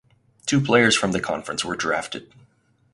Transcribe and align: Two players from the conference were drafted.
Two 0.47 0.59
players 0.59 0.95
from 0.95 1.11
the 1.11 1.19
conference 1.19 1.63
were 1.63 1.75
drafted. 1.75 2.33